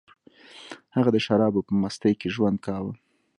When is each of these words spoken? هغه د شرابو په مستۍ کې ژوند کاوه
هغه 0.95 1.09
د 1.13 1.17
شرابو 1.25 1.61
په 1.67 1.73
مستۍ 1.81 2.13
کې 2.21 2.27
ژوند 2.35 2.57
کاوه 2.65 2.93